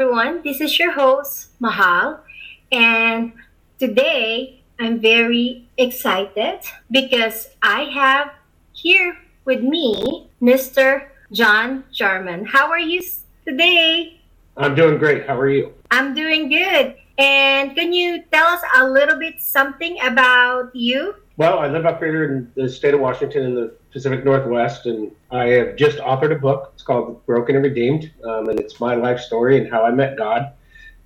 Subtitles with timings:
[0.00, 0.40] everyone.
[0.44, 2.20] This is your host, Mahal.
[2.70, 3.32] And
[3.80, 8.30] today I'm very excited because I have
[8.70, 11.08] here with me Mr.
[11.32, 12.46] John Jarman.
[12.46, 13.02] How are you
[13.44, 14.20] today?
[14.56, 15.26] I'm doing great.
[15.26, 15.74] How are you?
[15.90, 16.94] I'm doing good.
[17.18, 21.16] And can you tell us a little bit something about you?
[21.36, 25.10] Well, I live up here in the state of Washington in the Pacific Northwest, and
[25.30, 26.70] I have just authored a book.
[26.74, 30.16] It's called Broken and Redeemed, um, and it's my life story and how I met
[30.16, 30.52] God.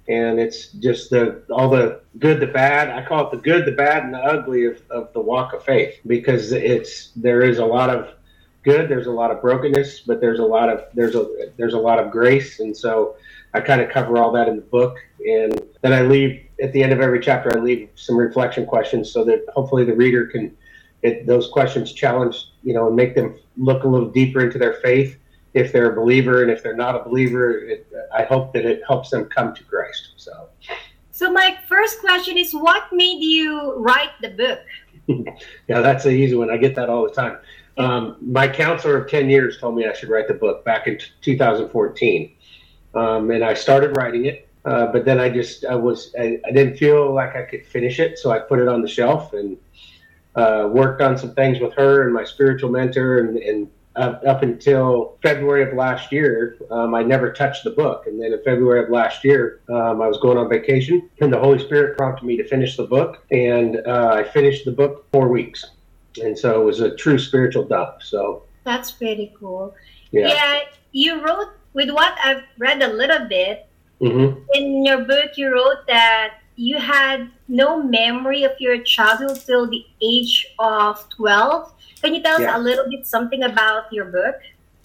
[0.08, 2.90] And it's just the all the good, the bad.
[2.90, 5.64] I call it the good, the bad, and the ugly of, of the walk of
[5.64, 8.08] faith because it's there is a lot of
[8.62, 11.26] good, there's a lot of brokenness, but there's a lot of there's a
[11.56, 13.16] there's a lot of grace, and so
[13.54, 16.82] I kind of cover all that in the book, and then I leave at the
[16.82, 17.56] end of every chapter.
[17.56, 20.56] I leave some reflection questions so that hopefully the reader can
[21.02, 24.74] it, those questions challenge you know and make them look a little deeper into their
[24.74, 25.18] faith
[25.54, 27.58] if they're a believer and if they're not a believer.
[27.58, 30.14] It, I hope that it helps them come to Christ.
[30.16, 30.48] So.
[31.14, 35.26] So my first question is, what made you write the book?
[35.68, 36.50] yeah, that's an easy one.
[36.50, 37.36] I get that all the time.
[37.78, 40.98] Um, my counselor of 10 years told me I should write the book back in
[41.22, 42.32] 2014
[42.94, 44.48] um, and I started writing it.
[44.64, 47.98] Uh, but then I just I was I, I, didn't feel like I could finish
[47.98, 49.56] it, so I put it on the shelf and
[50.36, 54.42] uh, worked on some things with her and my spiritual mentor, and, and up, up
[54.42, 58.06] until February of last year, um, I never touched the book.
[58.06, 61.38] And then in February of last year, um, I was going on vacation, and the
[61.38, 65.28] Holy Spirit prompted me to finish the book, and uh, I finished the book four
[65.28, 65.66] weeks,
[66.20, 68.02] and so it was a true spiritual dump.
[68.02, 69.74] So that's pretty cool.
[70.10, 70.60] Yeah, yeah
[70.92, 73.66] you wrote with what I've read a little bit,
[74.00, 74.38] mm-hmm.
[74.54, 79.84] in your book, you wrote that you had no memory of your childhood till the
[80.02, 81.72] age of 12.
[82.02, 82.52] Can you tell yeah.
[82.52, 84.36] us a little bit something about your book?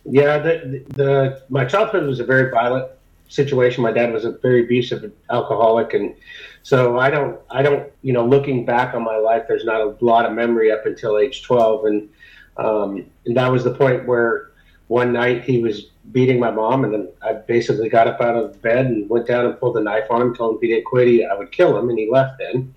[0.05, 2.89] Yeah, the, the, the, my childhood was a very violent
[3.27, 3.83] situation.
[3.83, 6.15] My dad was a very abusive alcoholic, and
[6.63, 9.95] so I don't, I don't, you know, looking back on my life, there's not a
[10.01, 12.09] lot of memory up until age 12, and
[12.57, 14.51] um, and that was the point where
[14.87, 18.61] one night he was beating my mom, and then I basically got up out of
[18.61, 20.85] bed and went down and pulled a knife on him, told him if he didn't
[20.85, 22.73] quit, he, I would kill him, and he left then.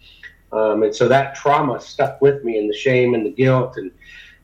[0.52, 3.90] Um, and so that trauma stuck with me, and the shame and the guilt and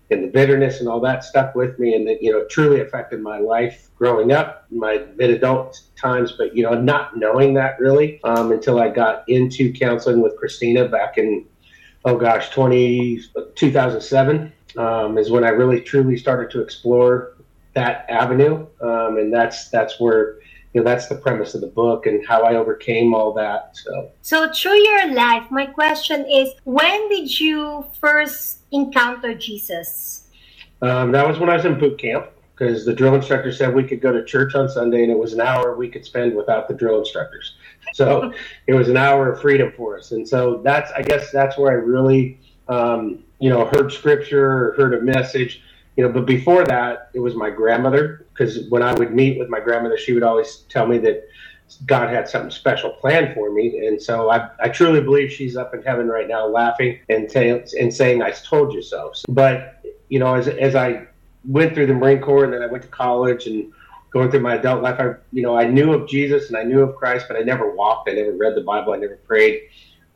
[0.09, 3.21] and the bitterness and all that stuck with me, and it you know truly affected
[3.21, 6.33] my life growing up, my mid adult times.
[6.33, 10.89] But you know, not knowing that really um, until I got into counseling with Christina
[10.89, 11.47] back in
[12.07, 13.21] oh gosh, 20,
[13.57, 17.35] 2007 um, is when I really truly started to explore
[17.75, 20.39] that avenue, um, and that's that's where
[20.73, 23.77] you know that's the premise of the book and how I overcame all that.
[23.77, 30.29] So, so through your life, my question is, when did you first encounter Jesus?
[30.81, 33.85] Um, that was when I was in boot camp because the drill instructor said we
[33.85, 36.69] could go to church on Sunday, and it was an hour we could spend without
[36.69, 37.57] the drill instructors.
[37.93, 38.33] So
[38.67, 41.71] it was an hour of freedom for us, and so that's I guess that's where
[41.71, 45.63] I really um, you know heard scripture, or heard a message
[45.97, 49.49] you know, but before that, it was my grandmother because when I would meet with
[49.49, 51.27] my grandmother, she would always tell me that
[51.87, 55.75] God had something special planned for me, and so I, I truly believe she's up
[55.75, 60.19] in heaven right now, laughing and t- and saying, "I told you so." But you
[60.19, 61.07] know, as as I
[61.47, 63.73] went through the Marine Corps and then I went to college and
[64.11, 66.81] going through my adult life, I you know I knew of Jesus and I knew
[66.81, 69.63] of Christ, but I never walked, I never read the Bible, I never prayed.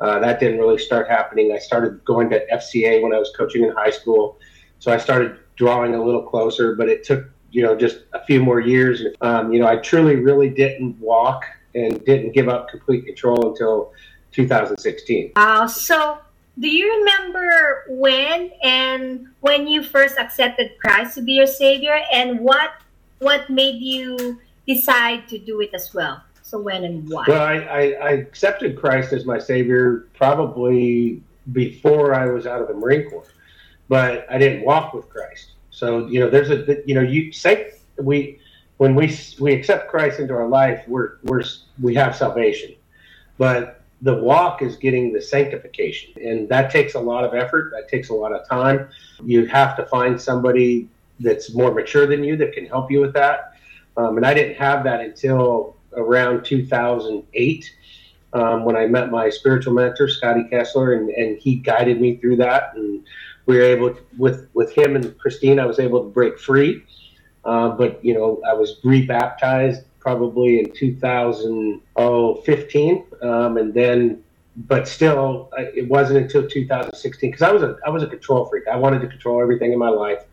[0.00, 1.52] Uh, that didn't really start happening.
[1.52, 4.38] I started going to FCA when I was coaching in high school,
[4.78, 8.42] so I started drawing a little closer, but it took you know just a few
[8.42, 9.02] more years.
[9.20, 13.92] Um, you know, I truly really didn't walk and didn't give up complete control until
[14.32, 15.32] 2016.
[15.36, 16.18] Uh, so
[16.58, 22.40] do you remember when and when you first accepted Christ to be your savior and
[22.40, 22.72] what
[23.18, 26.22] what made you decide to do it as well?
[26.42, 27.24] So when and why?
[27.28, 31.22] Well, I, I, I accepted Christ as my savior probably
[31.52, 33.30] before I was out of the Marine Corps
[33.90, 35.50] but I didn't walk with Christ.
[35.70, 38.38] So you know, there's a you know you say we
[38.78, 41.42] when we we accept Christ into our life, we're we're
[41.82, 42.74] we have salvation,
[43.36, 47.72] but the walk is getting the sanctification, and that takes a lot of effort.
[47.72, 48.88] That takes a lot of time.
[49.22, 50.88] You have to find somebody
[51.18, 53.54] that's more mature than you that can help you with that.
[53.96, 57.74] Um, and I didn't have that until around 2008
[58.32, 62.36] um, when I met my spiritual mentor, Scotty Kessler, and, and he guided me through
[62.36, 62.74] that.
[62.74, 63.04] And
[63.46, 66.84] we were able to, with with him and Christine, I was able to break free.
[67.44, 74.24] Uh, but you know, I was rebaptized probably in 2015, um, and then,
[74.56, 78.66] but still, it wasn't until 2016 because I was a I was a control freak.
[78.66, 80.24] I wanted to control everything in my life.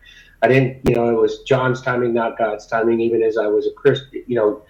[0.42, 3.00] I didn't, you know, it was John's timing, not God's timing.
[3.00, 4.62] Even as I was a Christian, you know,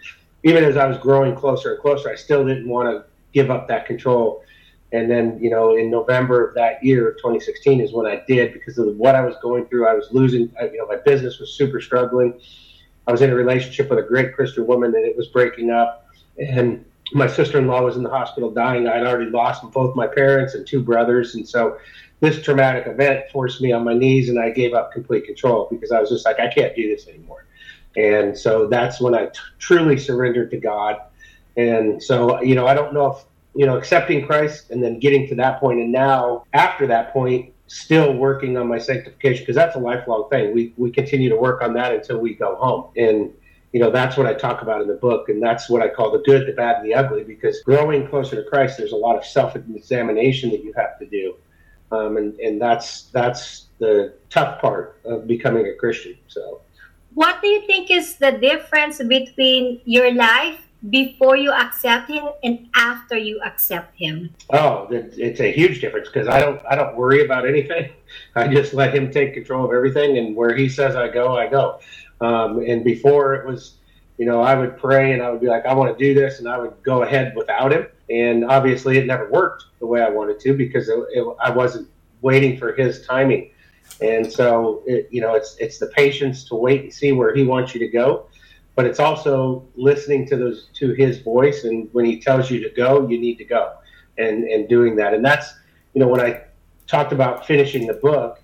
[0.44, 3.68] even as I was growing closer and closer, I still didn't want to give up
[3.68, 4.44] that control.
[4.92, 8.78] And then, you know, in November of that year, 2016, is when I did because
[8.78, 9.86] of what I was going through.
[9.86, 12.40] I was losing, you know, my business was super struggling.
[13.08, 16.06] I was in a relationship with a great Christian woman and it was breaking up.
[16.38, 18.86] And my sister in law was in the hospital dying.
[18.86, 21.34] I'd already lost both my parents and two brothers.
[21.34, 21.78] And so
[22.20, 25.90] this traumatic event forced me on my knees and I gave up complete control because
[25.90, 27.46] I was just like, I can't do this anymore.
[27.96, 31.00] And so that's when I t- truly surrendered to God.
[31.56, 33.24] And so, you know, I don't know if,
[33.54, 37.52] you know, accepting Christ and then getting to that point, and now after that point,
[37.68, 40.52] still working on my sanctification because that's a lifelong thing.
[40.52, 42.90] We we continue to work on that until we go home.
[42.96, 43.32] And
[43.72, 46.10] you know that's what I talk about in the book, and that's what I call
[46.10, 47.22] the good, the bad, and the ugly.
[47.22, 51.36] Because growing closer to Christ, there's a lot of self-examination that you have to do,
[51.92, 56.16] um, and and that's that's the tough part of becoming a Christian.
[56.26, 56.62] So
[57.14, 62.68] what do you think is the difference between your life before you accept him and
[62.74, 64.34] after you accept him?
[64.50, 67.90] Oh, it's a huge difference because I don't I don't worry about anything.
[68.36, 71.48] I just let him take control of everything, and where he says I go, I
[71.48, 71.80] go.
[72.20, 73.74] Um, and before it was,
[74.16, 76.38] you know, I would pray and I would be like, I want to do this,
[76.38, 77.86] and I would go ahead without him.
[78.10, 81.88] And obviously, it never worked the way I wanted to because it, it, I wasn't
[82.22, 83.50] waiting for his timing.
[84.00, 87.42] And so, it, you know, it's it's the patience to wait and see where He
[87.42, 88.26] wants you to go,
[88.78, 91.64] but it's also listening to those to His voice.
[91.64, 93.72] And when He tells you to go, you need to go,
[94.18, 95.14] and and doing that.
[95.14, 95.52] And that's
[95.94, 96.42] you know when I
[96.86, 98.40] talked about finishing the book,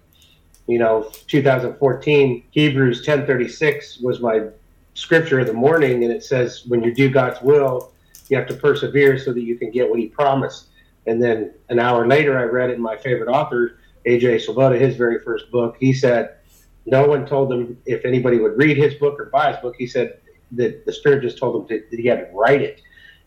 [0.67, 4.49] you know, 2014 Hebrews 10:36 was my
[4.95, 7.93] scripture of the morning, and it says when you do God's will,
[8.29, 10.67] you have to persevere so that you can get what He promised.
[11.07, 14.97] And then an hour later, I read it in my favorite author AJ Swoboda, his
[14.97, 16.39] very first book, he said
[16.87, 19.75] no one told him if anybody would read his book or buy his book.
[19.79, 20.19] He said
[20.57, 22.81] that the Spirit just told him to, that he had to write it.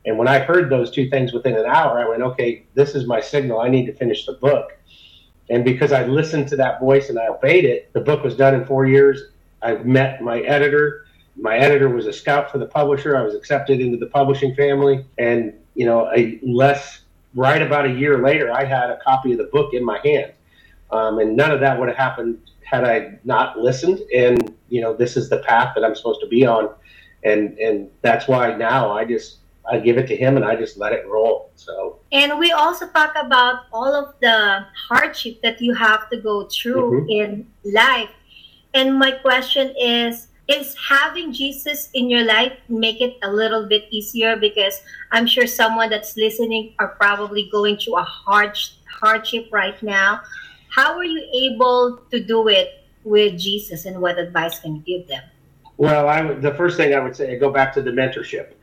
[0.05, 3.05] And when I heard those two things within an hour, I went, okay, this is
[3.05, 3.59] my signal.
[3.59, 4.77] I need to finish the book.
[5.49, 8.53] And because I listened to that voice and I obeyed it, the book was done
[8.53, 9.21] in four years.
[9.61, 11.05] I met my editor.
[11.35, 13.17] My editor was a scout for the publisher.
[13.17, 15.05] I was accepted into the publishing family.
[15.17, 17.01] And, you know, a less,
[17.35, 20.33] right about a year later, I had a copy of the book in my hand.
[20.91, 23.99] Um, and none of that would have happened had I not listened.
[24.13, 26.69] And you know, this is the path that I'm supposed to be on,
[27.27, 29.37] and and that's why now I just
[29.69, 31.51] I give it to him and I just let it roll.
[31.55, 31.99] So.
[32.13, 37.01] And we also talk about all of the hardship that you have to go through
[37.01, 37.09] mm-hmm.
[37.09, 38.09] in life.
[38.73, 43.83] And my question is is having Jesus in your life make it a little bit
[43.91, 44.81] easier because
[45.11, 48.57] I'm sure someone that's listening are probably going through a hard
[48.87, 50.21] hardship right now
[50.77, 55.07] how are you able to do it with Jesus, and what advice can you give
[55.07, 55.23] them?
[55.77, 58.53] Well, I the first thing I would say, I go back to the mentorship,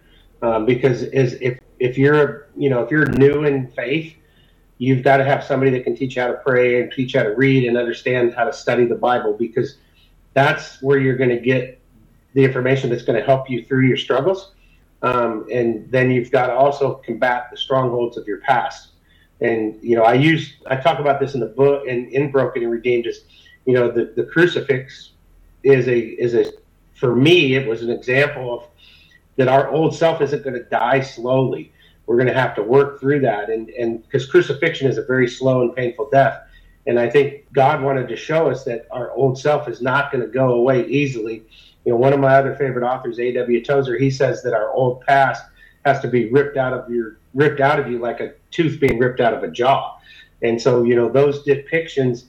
[0.43, 4.15] um, because is if if you're you know if you're new in faith,
[4.79, 7.21] you've got to have somebody that can teach you how to pray and teach you
[7.21, 9.79] how to read and understand how to study the Bible, because
[10.33, 11.81] that's where you're going to get
[12.35, 14.53] the information that's going to help you through your struggles.
[15.03, 18.89] Um, and then you've got to also combat the strongholds of your past.
[19.41, 22.65] And you know, I use I talk about this in the book and in Broken
[22.65, 23.05] and Redeemed.
[23.05, 23.27] Just
[23.67, 25.13] you know, the the crucifix
[25.63, 26.53] is a is a
[27.05, 28.67] for me it was an example of
[29.37, 31.71] that our old self isn't going to die slowly.
[32.07, 35.29] We're going to have to work through that, and and because crucifixion is a very
[35.29, 36.41] slow and painful death.
[36.87, 40.23] And I think God wanted to show us that our old self is not going
[40.23, 41.43] to go away easily.
[41.85, 43.63] You know, one of my other favorite authors, A.W.
[43.63, 45.45] Tozer, he says that our old past
[45.85, 48.99] has to be ripped out of your ripped out of you like a tooth being
[48.99, 49.99] ripped out of a jaw.
[50.41, 52.25] And so, you know, those depictions,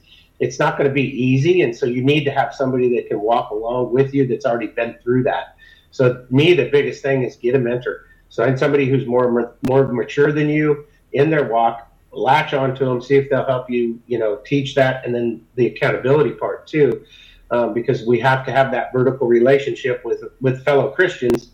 [0.46, 1.62] it's not going to be easy.
[1.62, 4.68] And so you need to have somebody that can walk along with you that's already
[4.68, 5.58] been through that.
[5.92, 8.06] So, me, the biggest thing is get a mentor.
[8.30, 13.16] So, somebody who's more more mature than you in their walk, latch onto them, see
[13.16, 17.06] if they'll help you, you know, teach that, and then the accountability part too,
[17.52, 21.52] um, because we have to have that vertical relationship with with fellow Christians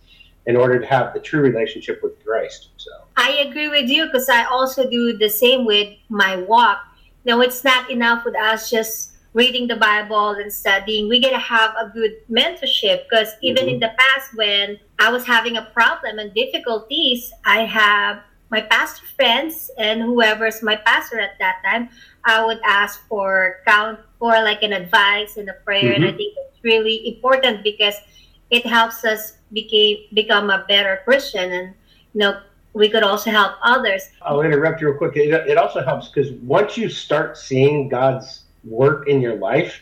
[0.47, 2.69] in order to have the true relationship with Christ.
[2.77, 6.79] So I agree with you because I also do the same with my walk.
[7.25, 11.07] No, it's not enough with us just reading the Bible and studying.
[11.07, 13.75] We gotta have a good mentorship because even mm-hmm.
[13.75, 19.05] in the past when I was having a problem and difficulties, I have my pastor
[19.15, 21.89] friends and whoever's my pastor at that time,
[22.25, 25.93] I would ask for count for like an advice and a prayer.
[25.93, 26.03] Mm-hmm.
[26.03, 27.95] And I think it's really important because
[28.49, 31.73] it helps us became become a better Christian, and
[32.13, 32.41] you know
[32.73, 34.09] we could also help others.
[34.21, 35.15] I'll interrupt you real quick.
[35.15, 39.81] It, it also helps because once you start seeing God's work in your life,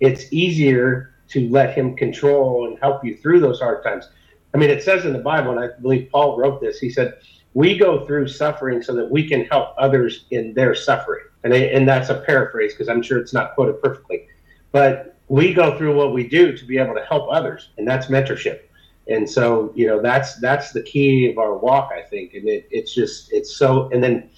[0.00, 4.08] it's easier to let Him control and help you through those hard times.
[4.54, 6.78] I mean, it says in the Bible, and I believe Paul wrote this.
[6.78, 7.18] He said,
[7.54, 11.86] "We go through suffering so that we can help others in their suffering." And and
[11.86, 14.26] that's a paraphrase because I'm sure it's not quoted perfectly,
[14.72, 18.06] but we go through what we do to be able to help others, and that's
[18.06, 18.60] mentorship.
[19.08, 22.34] And so, you know, that's that's the key of our walk, I think.
[22.34, 23.88] And it, it's just it's so.
[23.90, 24.28] And then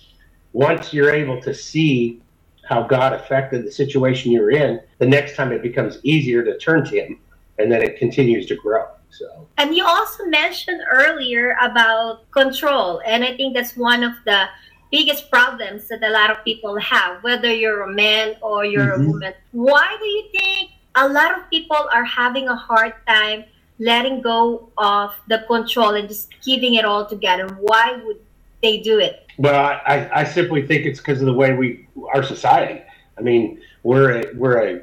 [0.52, 2.22] once you're able to see
[2.68, 6.84] how God affected the situation you're in, the next time it becomes easier to turn
[6.84, 7.18] to Him,
[7.58, 8.86] and then it continues to grow.
[9.10, 9.48] So.
[9.58, 14.46] And you also mentioned earlier about control, and I think that's one of the
[14.92, 19.04] biggest problems that a lot of people have, whether you're a man or you're mm-hmm.
[19.04, 19.34] a woman.
[19.52, 23.44] Why do you think a lot of people are having a hard time
[23.80, 27.48] letting go of the control and just giving it all together?
[27.60, 28.20] Why would
[28.62, 29.26] they do it?
[29.38, 32.82] Well, I, I simply think it's because of the way we our society.
[33.18, 34.82] I mean, we're a, we're a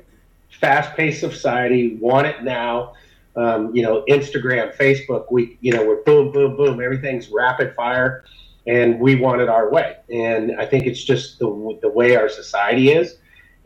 [0.50, 2.94] fast-paced society, want it now.
[3.36, 6.82] Um, you know, Instagram, Facebook, we you know we're boom, boom, boom.
[6.82, 8.26] Everything's rapid fire,
[8.66, 9.98] and we want it our way.
[10.12, 13.18] And I think it's just the the way our society is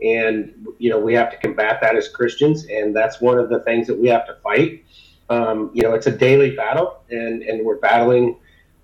[0.02, 3.60] and you know we have to combat that as Christians, and that's one of the
[3.60, 4.84] things that we have to fight.
[5.32, 8.36] Um, you know, it's a daily battle, and and we're battling,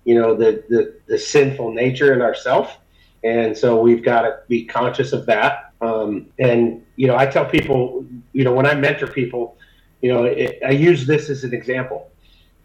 [0.03, 2.77] you know, the the, the sinful nature in ourself,
[3.23, 5.73] and so we've got to be conscious of that.
[5.81, 9.57] Um, and you know, I tell people, you know, when I mentor people,
[10.01, 12.09] you know, it, I use this as an example.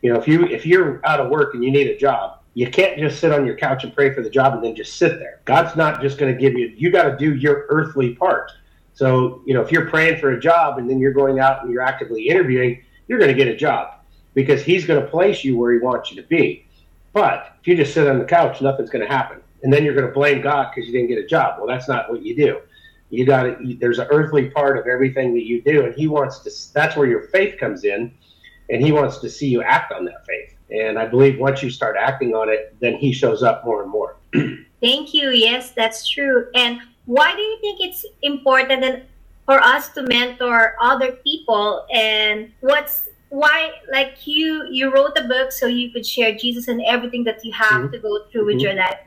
[0.01, 2.71] You know, if you if you're out of work and you need a job, you
[2.71, 5.19] can't just sit on your couch and pray for the job and then just sit
[5.19, 5.41] there.
[5.45, 8.51] God's not just going to give you, you got to do your earthly part.
[8.95, 11.73] So, you know, if you're praying for a job and then you're going out and
[11.73, 13.95] you're actively interviewing, you're going to get a job
[14.35, 16.67] because He's going to place you where He wants you to be.
[17.13, 19.41] But if you just sit on the couch, nothing's going to happen.
[19.63, 21.59] And then you're going to blame God because you didn't get a job.
[21.59, 22.61] Well, that's not what you do.
[23.11, 25.87] You got to, there's an earthly part of everything that you do.
[25.87, 28.13] And He wants to, that's where your faith comes in.
[28.71, 30.55] And He wants to see you act on that faith.
[30.71, 33.91] And I believe once you start acting on it, then he shows up more and
[33.91, 34.17] more.
[34.81, 35.31] Thank you.
[35.31, 36.49] Yes, that's true.
[36.55, 39.05] And why do you think it's important
[39.47, 41.87] for us to mentor other people?
[41.93, 46.81] And what's why like you you wrote the book so you could share Jesus and
[46.87, 47.93] everything that you have mm-hmm.
[47.93, 48.67] to go through with mm-hmm.
[48.67, 48.99] your life.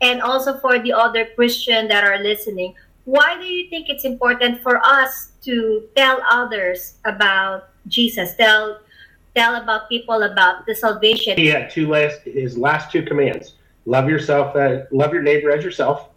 [0.00, 2.74] And also for the other Christian that are listening,
[3.04, 8.34] why do you think it's important for us to tell others about Jesus?
[8.36, 8.80] Tell
[9.34, 11.36] tell about people about the salvation.
[11.36, 15.62] He had two last his last two commands: love yourself, uh, love your neighbor as
[15.62, 16.08] yourself,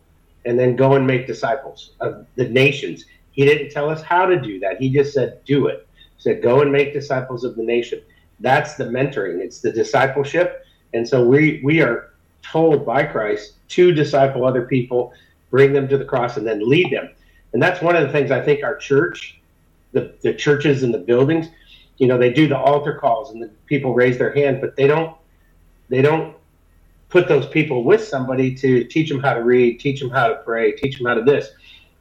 [0.45, 3.05] and then go and make disciples of the nations.
[3.37, 4.81] He didn't tell us how to do that.
[4.81, 5.87] He just said, do it.
[6.17, 8.01] He said, go and make disciples of the nation.
[8.41, 9.39] That's the mentoring.
[9.39, 10.65] It's the discipleship.
[10.93, 15.13] And so we we are told by Christ to disciple other people,
[15.49, 17.09] bring them to the cross, and then lead them.
[17.53, 19.39] And that's one of the things I think our church,
[19.93, 21.47] the, the churches and the buildings,
[21.97, 24.87] you know they do the altar calls and the people raise their hand but they
[24.87, 25.15] don't
[25.89, 26.35] they don't
[27.09, 30.35] put those people with somebody to teach them how to read teach them how to
[30.35, 31.49] pray teach them how to this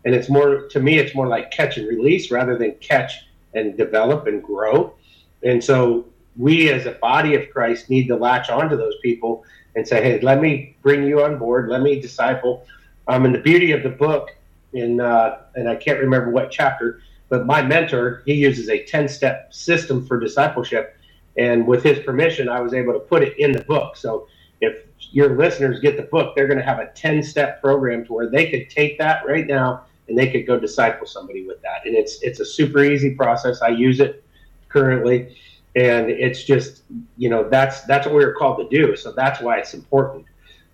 [0.07, 3.77] and it's more to me it's more like catch and release rather than catch and
[3.77, 4.95] develop and grow
[5.43, 6.07] and so
[6.39, 9.45] we as a body of christ need to latch onto those people
[9.75, 12.65] and say hey let me bring you on board let me disciple
[13.09, 14.31] um, and the beauty of the book
[14.73, 19.09] in uh, and i can't remember what chapter but my mentor, he uses a 10
[19.09, 20.97] step system for discipleship.
[21.37, 23.97] And with his permission, I was able to put it in the book.
[23.97, 24.29] So
[24.61, 28.13] if your listeners get the book, they're going to have a 10 step program to
[28.13, 31.85] where they could take that right now and they could go disciple somebody with that.
[31.85, 33.63] And it's, it's a super easy process.
[33.63, 34.25] I use it
[34.69, 35.37] currently.
[35.75, 36.83] And it's just,
[37.17, 38.97] you know, that's, that's what we we're called to do.
[38.97, 40.27] So that's why it's important.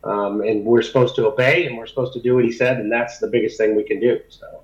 [0.04, 2.78] Um, and we're supposed to obey and we're supposed to do what he said.
[2.78, 4.20] And that's the biggest thing we can do.
[4.28, 4.62] So.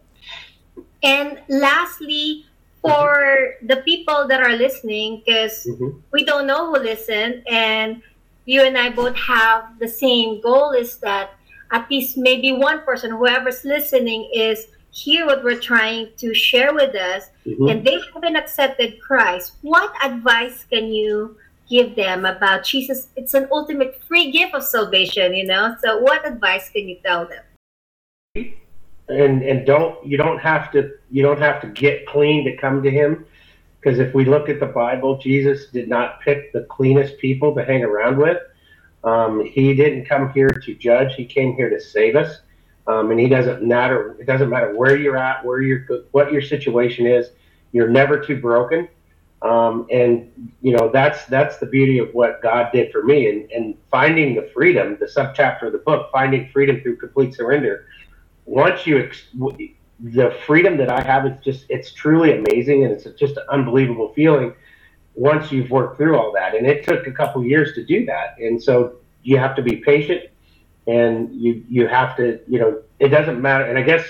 [1.02, 2.46] And lastly,
[2.82, 5.98] for the people that are listening, because mm-hmm.
[6.12, 8.02] we don't know who listen, and
[8.44, 11.37] you and I both have the same goal is that
[11.72, 16.94] at least maybe one person, whoever's listening, is hear what we're trying to share with
[16.94, 17.68] us, mm-hmm.
[17.68, 19.52] and they haven't accepted Christ.
[19.62, 21.36] What advice can you
[21.68, 23.08] give them about Jesus?
[23.16, 25.76] It's an ultimate free gift of salvation, you know.
[25.82, 28.54] So, what advice can you tell them?
[29.08, 32.82] and and don't you don't have to you don't have to get clean to come
[32.82, 33.24] to him
[33.80, 37.64] because if we look at the bible jesus did not pick the cleanest people to
[37.64, 38.38] hang around with
[39.04, 41.14] um, he didn't come here to judge.
[41.14, 42.40] He came here to save us.
[42.86, 46.40] Um, and he doesn't matter it doesn't matter where you're at where you're what your
[46.40, 47.28] situation is
[47.72, 48.88] you're never too broken.
[49.42, 53.50] Um, and you know that's that's the beauty of what god did for me and,
[53.52, 57.86] and finding the freedom the subchapter of the book finding freedom through complete surrender.
[58.46, 59.28] Once you ex-
[60.00, 64.12] the freedom that I have is just it's truly amazing and it's just an unbelievable
[64.14, 64.54] feeling
[65.18, 66.54] once you've worked through all that.
[66.54, 68.36] And it took a couple years to do that.
[68.38, 70.22] And so you have to be patient
[70.86, 73.64] and you, you have to, you know, it doesn't matter.
[73.64, 74.06] And I guess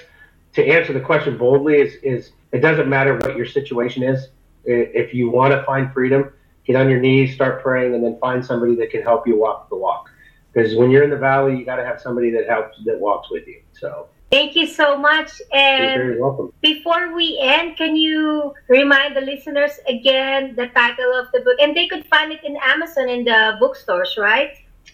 [0.53, 4.29] to answer the question boldly is, is it doesn't matter what your situation is.
[4.65, 6.31] If you want to find freedom,
[6.67, 9.71] get on your knees, start praying, and then find somebody that can help you walk
[9.71, 10.11] the walk.
[10.53, 13.31] Because when you're in the valley, you got to have somebody that helps, that walks
[13.31, 13.63] with you.
[13.73, 15.41] So Thank you so much.
[15.53, 16.53] And You're very welcome.
[16.61, 21.57] before we end, can you remind the listeners again the title of the book?
[21.61, 24.51] And they could find it in Amazon in the bookstores, right?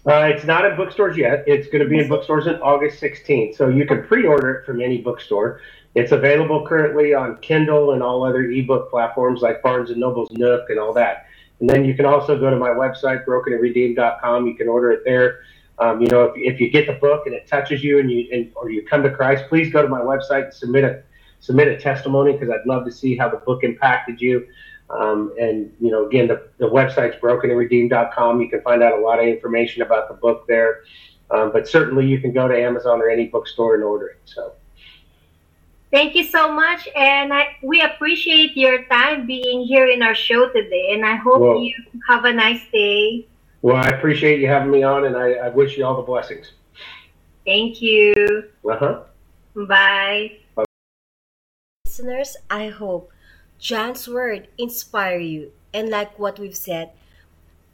[0.07, 1.45] Uh, it's not in bookstores yet.
[1.47, 3.57] It's going to be in bookstores on August 16th.
[3.57, 5.61] So you can pre order it from any bookstore.
[5.95, 10.69] It's available currently on Kindle and all other ebook platforms like Barnes and Noble's Nook
[10.69, 11.27] and all that.
[11.61, 14.47] And then you can also go to my website, brokenandredeemed.com.
[14.47, 15.41] You can order it there.
[15.79, 18.29] Um, you know, if, if you get the book and it touches you and you
[18.33, 21.03] and, or you come to Christ, please go to my website and submit a
[21.41, 24.47] submit a testimony because I'd love to see how the book impacted you.
[24.91, 28.41] Um, and you know, again, the, the website's brokenandredeemed.com.
[28.41, 30.83] You can find out a lot of information about the book there.
[31.31, 34.21] Um, but certainly, you can go to Amazon or any bookstore and order it.
[34.25, 34.53] So.
[35.91, 40.49] Thank you so much, and I, we appreciate your time being here in our show
[40.49, 40.91] today.
[40.93, 41.73] And I hope you
[42.09, 43.29] have a nice day.
[43.65, 46.53] Well, I appreciate you having me on, and I, I wish you all the blessings.
[47.47, 48.51] Thank you.
[48.61, 49.01] Uh huh.
[49.57, 50.37] Bye.
[50.55, 50.67] Bye.
[51.87, 53.11] Listeners, I hope
[53.59, 56.91] John's word inspire you, and like what we've said,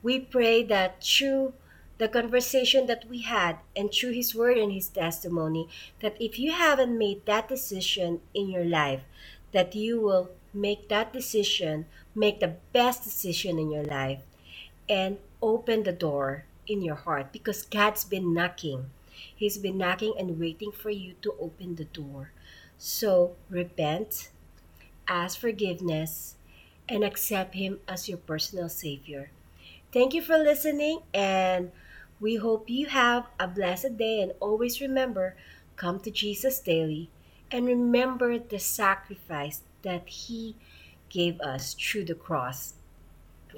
[0.00, 1.54] we pray that through
[1.98, 5.68] the conversation that we had and through his word and his testimony
[6.02, 9.02] that if you haven't made that decision in your life
[9.50, 14.22] that you will make that decision make the best decision in your life
[14.88, 18.90] and open the door in your heart because God's been knocking.
[19.34, 22.32] He's been knocking and waiting for you to open the door.
[22.78, 24.30] So repent,
[25.06, 26.36] ask forgiveness,
[26.88, 29.30] and accept Him as your personal Savior.
[29.92, 31.72] Thank you for listening, and
[32.20, 34.22] we hope you have a blessed day.
[34.22, 35.36] And always remember
[35.76, 37.10] come to Jesus daily
[37.50, 40.56] and remember the sacrifice that He
[41.08, 42.74] gave us through the cross.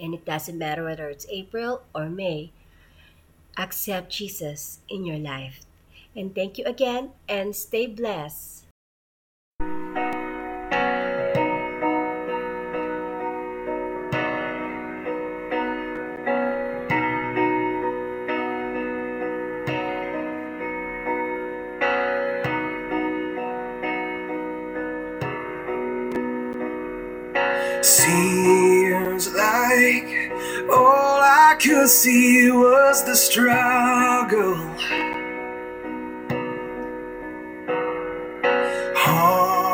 [0.01, 2.53] And it doesn't matter whether it's April or May,
[3.57, 5.61] accept Jesus in your life.
[6.15, 8.62] And thank you again and stay blessed.
[31.63, 34.57] Could see was the struggle.
[38.97, 39.71] Haunted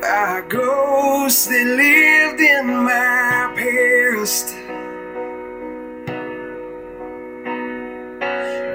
[0.00, 4.54] by ghosts that lived in my past.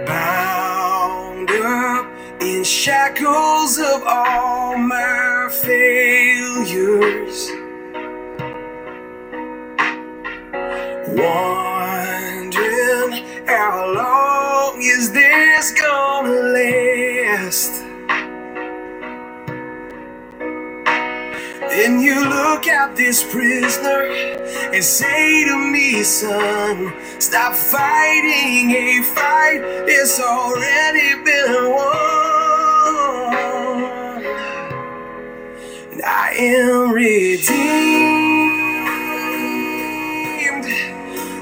[0.05, 2.05] Bound up
[2.39, 7.49] in shackles of all my failures.
[11.17, 12.53] Wondering
[13.47, 17.81] how long is this gonna last?
[21.71, 24.03] Then you look at this prisoner
[24.71, 33.33] and say to me, son, stop fighting a fight it's already been won.
[35.93, 38.16] And I am redeemed.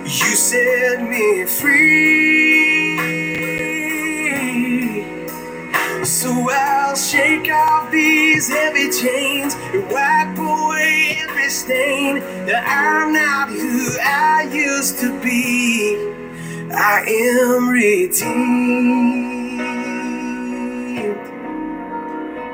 [0.05, 2.97] You set me free.
[6.05, 13.49] So I'll shake off these heavy chains and wipe away every stain that I'm not
[13.49, 15.97] who I used to be.
[16.71, 18.29] I am redeemed.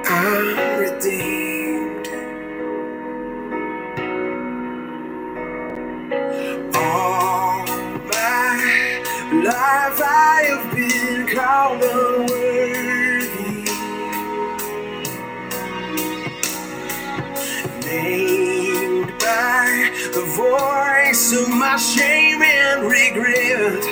[0.07, 1.70] I'm redeemed.
[21.11, 23.83] Voice of my shame and regret.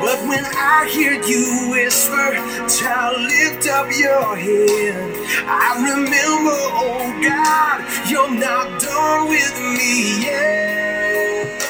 [0.00, 2.34] But when I hear you whisper,
[2.68, 5.14] child, lift up your head,
[5.46, 11.62] I remember, oh God, you're not done with me yet.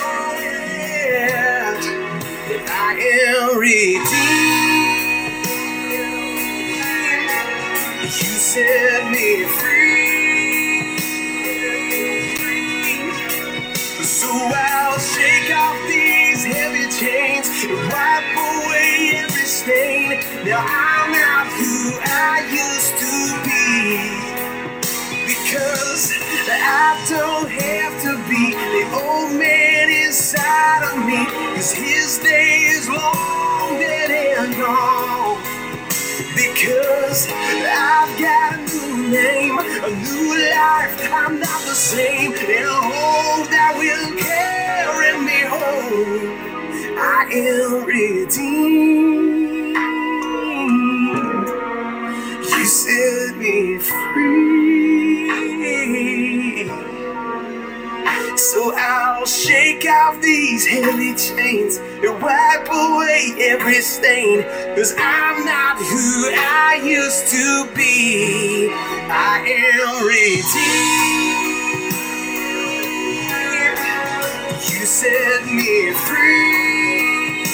[2.66, 2.92] I
[3.28, 4.08] am redeemed.
[8.04, 9.73] You set me free.
[26.94, 31.26] I don't have to be the old man inside of me.
[31.56, 35.42] Cause his day is long dead and gone.
[36.36, 41.10] Because I've got a new name, a new life.
[41.12, 42.32] I'm not the same.
[42.32, 46.96] And a hope that will carry me home.
[46.96, 48.73] I am redeemed.
[60.64, 64.42] These heavy chains and wipe away every stain.
[64.76, 68.68] Cause I'm not who I used to be.
[69.10, 71.44] I am redeemed.
[74.70, 77.44] You set me free.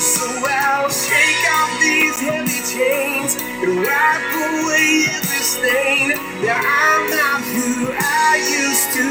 [0.00, 6.08] So I'll shake off these heavy chains and wipe away every stain.
[6.44, 9.01] Now I'm not who I used to